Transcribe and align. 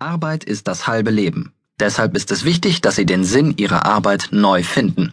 Arbeit 0.00 0.44
ist 0.44 0.68
das 0.68 0.86
halbe 0.86 1.10
Leben. 1.10 1.52
Deshalb 1.80 2.16
ist 2.16 2.30
es 2.30 2.44
wichtig, 2.44 2.80
dass 2.80 2.94
Sie 2.94 3.04
den 3.04 3.24
Sinn 3.24 3.54
Ihrer 3.56 3.84
Arbeit 3.84 4.28
neu 4.30 4.62
finden. 4.62 5.12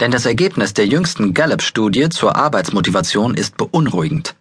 Denn 0.00 0.10
das 0.10 0.26
Ergebnis 0.26 0.74
der 0.74 0.86
jüngsten 0.86 1.32
Gallup-Studie 1.32 2.10
zur 2.10 2.36
Arbeitsmotivation 2.36 3.34
ist 3.34 3.56
beunruhigend. 3.56 4.34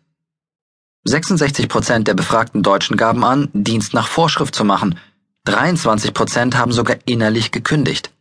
66 1.05 1.69
Prozent 1.69 2.09
der 2.09 2.15
befragten 2.15 2.63
Deutschen 2.63 2.97
gaben 2.97 3.23
an, 3.23 3.47
Dienst 3.53 3.93
nach 3.93 4.07
Vorschrift 4.07 4.55
zu 4.55 4.65
machen. 4.65 4.99
23 5.45 6.13
Prozent 6.13 6.57
haben 6.57 6.73
sogar 6.73 6.97
innerlich 7.05 7.51
gekündigt. 7.51 8.11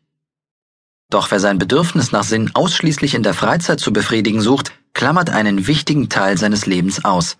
Doch 1.10 1.32
wer 1.32 1.40
sein 1.40 1.58
Bedürfnis 1.58 2.12
nach 2.12 2.24
Sinn 2.24 2.52
ausschließlich 2.54 3.14
in 3.14 3.24
der 3.24 3.34
Freizeit 3.34 3.80
zu 3.80 3.92
befriedigen 3.92 4.40
sucht, 4.40 4.72
klammert 4.94 5.30
einen 5.30 5.66
wichtigen 5.66 6.08
Teil 6.08 6.38
seines 6.38 6.66
Lebens 6.66 7.04
aus. 7.04 7.38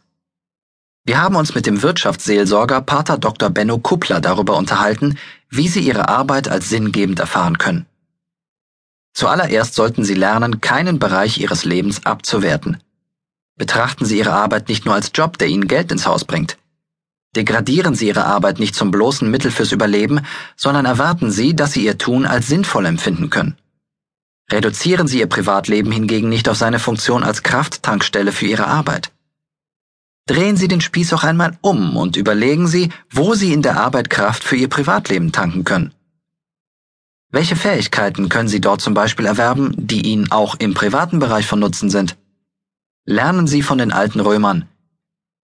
Wir 1.05 1.21
haben 1.21 1.35
uns 1.35 1.55
mit 1.57 1.67
dem 1.67 1.83
Wirtschaftsseelsorger 1.83 2.81
Pater 2.81 3.19
Dr. 3.19 3.51
Benno 3.51 3.79
Kuppler 3.79 4.21
darüber 4.21 4.57
unterhalten, 4.57 5.19
wie 5.51 5.67
Sie 5.67 5.81
Ihre 5.81 6.09
Arbeit 6.09 6.49
als 6.49 6.69
sinngebend 6.69 7.19
erfahren 7.19 7.59
können. 7.59 7.87
Zuallererst 9.13 9.75
sollten 9.75 10.05
Sie 10.05 10.15
lernen, 10.15 10.61
keinen 10.61 11.01
Bereich 11.01 11.39
Ihres 11.39 11.65
Lebens 11.65 12.07
abzuwerten. 12.07 12.79
Betrachten 13.59 14.05
Sie 14.05 14.19
Ihre 14.19 14.33
Arbeit 14.33 14.69
nicht 14.69 14.85
nur 14.85 14.95
als 14.95 15.11
Job, 15.13 15.39
der 15.39 15.49
Ihnen 15.49 15.67
Geld 15.67 15.91
ins 15.91 16.07
Haus 16.07 16.25
bringt. 16.25 16.57
Degradieren 17.35 17.97
Sie 17.97 18.07
Ihre 18.07 18.25
Arbeit 18.25 18.61
nicht 18.61 18.77
zum 18.77 18.93
bloßen 18.93 19.29
Mittel 19.29 19.51
fürs 19.51 19.73
Überleben, 19.73 20.21
sondern 20.57 20.87
erwarten 20.87 21.33
Sie, 21.33 21.57
dass 21.57 21.73
Sie 21.73 21.85
Ihr 21.85 21.99
Tun 21.99 22.27
als 22.27 22.47
sinnvoll 22.47 22.87
empfinden 22.87 23.29
können. 23.29 23.57
Reduzieren 24.53 25.09
Sie 25.09 25.19
Ihr 25.19 25.29
Privatleben 25.29 25.91
hingegen 25.91 26.29
nicht 26.29 26.49
auf 26.49 26.57
seine 26.57 26.79
Funktion 26.79 27.25
als 27.25 27.43
Krafttankstelle 27.43 28.31
für 28.31 28.47
Ihre 28.47 28.69
Arbeit. 28.69 29.11
Drehen 30.27 30.57
Sie 30.57 30.69
den 30.69 30.81
Spieß 30.81 31.13
auch 31.15 31.25
einmal 31.25 31.59
um 31.63 31.97
und 31.97 32.17
überlegen 32.17 32.69
Sie, 32.69 32.91
wo 33.11 33.35
Sie 33.35 33.53
in 33.53 33.63
der 33.63 33.77
Arbeit 33.79 34.09
Kraft 34.09 34.45
für 34.45 34.57
Ihr 34.57 34.69
Privatleben 34.69 35.33
tanken 35.33 35.65
können. 35.65 35.93
Welche 37.31 37.57
Fähigkeiten 37.57 38.29
können 38.29 38.49
Sie 38.49 38.61
dort 38.61 38.81
zum 38.81 38.95
Beispiel 38.95 39.27
erwerben, 39.27 39.75
die 39.77 40.03
Ihnen 40.03 40.31
auch 40.31 40.55
im 40.59 40.75
privaten 40.75 41.19
Bereich 41.19 41.47
von 41.47 41.59
Nutzen 41.59 41.91
sind? 41.91 42.17
Lernen 43.05 43.47
Sie 43.47 43.63
von 43.63 43.79
den 43.79 43.91
alten 43.91 44.21
Römern. 44.21 44.69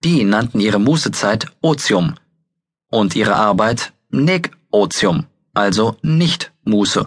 Die 0.04 0.22
nannten 0.22 0.60
ihre 0.60 0.78
Mußezeit 0.78 1.46
Otium 1.60 2.14
und 2.88 3.16
ihre 3.16 3.34
Arbeit 3.34 3.92
Neg 4.10 4.52
Otium, 4.70 5.26
also 5.54 5.96
nicht 6.02 6.52
Muße. 6.62 7.06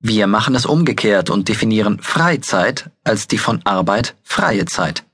Wir 0.00 0.26
machen 0.26 0.56
es 0.56 0.66
umgekehrt 0.66 1.30
und 1.30 1.48
definieren 1.48 2.00
Freizeit 2.00 2.90
als 3.04 3.28
die 3.28 3.38
von 3.38 3.64
Arbeit 3.64 4.16
freie 4.24 4.64
Zeit. 4.64 5.04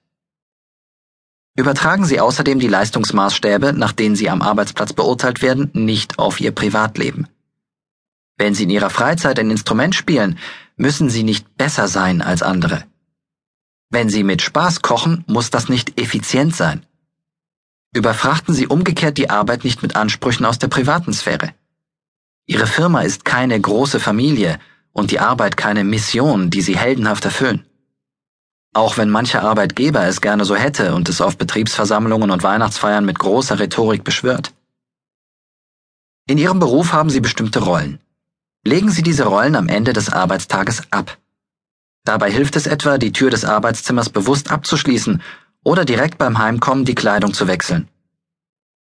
Übertragen 1.57 2.05
Sie 2.05 2.21
außerdem 2.21 2.59
die 2.59 2.69
Leistungsmaßstäbe, 2.69 3.73
nach 3.73 3.93
denen 3.93 4.17
Sie 4.17 4.29
am 4.29 4.43
Arbeitsplatz 4.43 4.93
beurteilt 4.93 5.41
werden, 5.41 5.71
nicht 5.73 6.19
auf 6.19 6.41
Ihr 6.41 6.51
Privatleben. 6.51 7.29
Wenn 8.37 8.55
Sie 8.55 8.65
in 8.65 8.71
Ihrer 8.71 8.91
Freizeit 8.91 9.39
ein 9.39 9.53
Instrument 9.53 9.95
spielen, 9.95 10.39
müssen 10.77 11.09
Sie 11.09 11.23
nicht 11.23 11.57
besser 11.57 11.87
sein 11.87 12.23
als 12.23 12.43
andere. 12.43 12.85
Wenn 13.89 14.09
Sie 14.09 14.25
mit 14.25 14.43
Spaß 14.43 14.83
kochen, 14.83 15.25
muss 15.29 15.51
das 15.51 15.69
nicht 15.69 16.01
effizient 16.01 16.57
sein. 16.57 16.85
Überfrachten 17.95 18.53
Sie 18.53 18.67
umgekehrt 18.67 19.17
die 19.19 19.31
Arbeit 19.31 19.63
nicht 19.63 19.83
mit 19.83 19.95
Ansprüchen 19.95 20.45
aus 20.45 20.59
der 20.59 20.67
privaten 20.67 21.13
Sphäre. 21.13 21.55
Ihre 22.47 22.67
Firma 22.67 23.03
ist 23.03 23.25
keine 23.25 23.59
große 23.61 24.01
Familie 24.01 24.59
und 24.91 25.13
die 25.13 25.21
Arbeit 25.21 25.57
keine 25.57 25.85
Mission, 25.85 26.51
die 26.51 26.63
Sie 26.63 26.77
heldenhaft 26.77 27.25
erfüllen. 27.25 27.65
Auch 28.75 28.97
wenn 28.97 29.09
mancher 29.09 29.43
Arbeitgeber 29.43 30.05
es 30.05 30.21
gerne 30.21 30.45
so 30.45 30.57
hätte 30.57 30.97
und 30.97 31.09
es 31.09 31.21
auf 31.21 31.39
Betriebsversammlungen 31.39 32.33
und 32.33 32.43
Weihnachtsfeiern 32.43 33.05
mit 33.05 33.21
großer 33.21 33.61
Rhetorik 33.61 34.03
beschwört. 34.03 34.53
In 36.27 36.39
Ihrem 36.39 36.59
Beruf 36.59 36.93
haben 36.93 37.09
Sie 37.09 37.21
bestimmte 37.21 37.61
Rollen. 37.61 38.01
Legen 38.67 38.91
Sie 38.91 39.03
diese 39.03 39.27
Rollen 39.27 39.55
am 39.55 39.69
Ende 39.69 39.93
des 39.93 40.11
Arbeitstages 40.11 40.83
ab. 40.91 41.19
Dabei 42.05 42.33
hilft 42.33 42.57
es 42.57 42.67
etwa, 42.67 42.99
die 42.99 43.13
Tür 43.13 43.31
des 43.31 43.45
Arbeitszimmers 43.45 44.11
bewusst 44.11 44.51
abzuschließen 44.51 45.23
oder 45.63 45.85
direkt 45.85 46.19
beim 46.19 46.39
Heimkommen 46.39 46.85
die 46.85 46.97
Kleidung 46.97 47.33
zu 47.33 47.47
wechseln. 47.47 47.89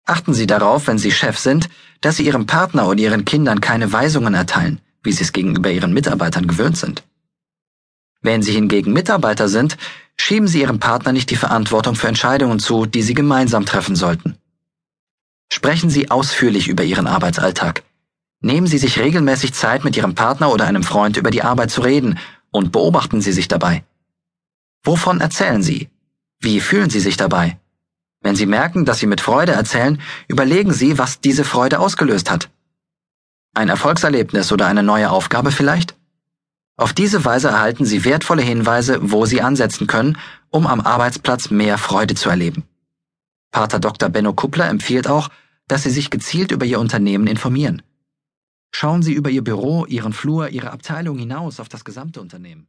Achten 0.05 0.33
Sie 0.33 0.47
darauf, 0.47 0.87
wenn 0.87 0.97
Sie 0.97 1.11
Chef 1.11 1.37
sind, 1.37 1.69
dass 2.01 2.15
Sie 2.15 2.25
Ihrem 2.25 2.47
Partner 2.47 2.87
oder 2.87 2.99
Ihren 2.99 3.25
Kindern 3.25 3.61
keine 3.61 3.93
Weisungen 3.93 4.33
erteilen, 4.33 4.81
wie 5.03 5.11
Sie 5.11 5.23
es 5.23 5.33
gegenüber 5.33 5.69
Ihren 5.69 5.93
Mitarbeitern 5.93 6.47
gewöhnt 6.47 6.77
sind. 6.77 7.03
Wenn 8.21 8.41
Sie 8.41 8.53
hingegen 8.53 8.93
Mitarbeiter 8.93 9.47
sind, 9.47 9.77
schieben 10.15 10.47
Sie 10.47 10.61
Ihrem 10.61 10.79
Partner 10.79 11.11
nicht 11.11 11.29
die 11.29 11.35
Verantwortung 11.35 11.95
für 11.95 12.07
Entscheidungen 12.07 12.59
zu, 12.59 12.85
die 12.85 13.01
Sie 13.01 13.13
gemeinsam 13.13 13.65
treffen 13.65 13.95
sollten. 13.95 14.37
Sprechen 15.51 15.89
Sie 15.89 16.11
ausführlich 16.11 16.67
über 16.67 16.83
Ihren 16.83 17.07
Arbeitsalltag. 17.07 17.83
Nehmen 18.41 18.67
Sie 18.67 18.77
sich 18.77 18.99
regelmäßig 18.99 19.53
Zeit, 19.53 19.83
mit 19.83 19.97
Ihrem 19.97 20.15
Partner 20.15 20.51
oder 20.51 20.65
einem 20.65 20.83
Freund 20.83 21.17
über 21.17 21.31
die 21.31 21.43
Arbeit 21.43 21.71
zu 21.71 21.81
reden 21.81 22.19
und 22.51 22.71
beobachten 22.71 23.21
Sie 23.21 23.31
sich 23.31 23.47
dabei. 23.47 23.83
Wovon 24.83 25.21
erzählen 25.21 25.63
Sie? 25.63 25.89
Wie 26.39 26.59
fühlen 26.59 26.89
Sie 26.89 26.99
sich 26.99 27.17
dabei? 27.17 27.57
Wenn 28.21 28.35
Sie 28.35 28.45
merken, 28.45 28.85
dass 28.85 28.99
Sie 28.99 29.07
mit 29.07 29.21
Freude 29.21 29.53
erzählen, 29.53 30.01
überlegen 30.27 30.73
Sie, 30.73 30.97
was 30.97 31.19
diese 31.19 31.43
Freude 31.43 31.79
ausgelöst 31.79 32.29
hat. 32.29 32.49
Ein 33.53 33.69
Erfolgserlebnis 33.69 34.51
oder 34.51 34.67
eine 34.67 34.83
neue 34.83 35.09
Aufgabe 35.09 35.51
vielleicht? 35.51 35.96
Auf 36.79 36.93
diese 36.93 37.25
Weise 37.25 37.47
erhalten 37.47 37.85
Sie 37.85 38.05
wertvolle 38.05 38.43
Hinweise, 38.43 38.99
wo 39.01 39.25
Sie 39.25 39.41
ansetzen 39.41 39.87
können, 39.87 40.17
um 40.51 40.67
am 40.67 40.79
Arbeitsplatz 40.79 41.49
mehr 41.49 41.79
Freude 41.79 42.13
zu 42.13 42.29
erleben. 42.29 42.65
Pater 43.51 43.79
Dr. 43.79 44.09
Benno 44.09 44.33
Kuppler 44.33 44.69
empfiehlt 44.69 45.07
auch, 45.07 45.29
dass 45.67 45.83
Sie 45.83 45.89
sich 45.89 46.11
gezielt 46.11 46.51
über 46.51 46.65
Ihr 46.65 46.79
Unternehmen 46.79 47.25
informieren. 47.25 47.81
Schauen 48.71 49.01
Sie 49.01 49.13
über 49.13 49.31
Ihr 49.31 49.43
Büro, 49.43 49.85
Ihren 49.85 50.13
Flur, 50.13 50.49
Ihre 50.49 50.71
Abteilung 50.71 51.17
hinaus 51.17 51.59
auf 51.59 51.67
das 51.67 51.83
gesamte 51.83 52.21
Unternehmen. 52.21 52.67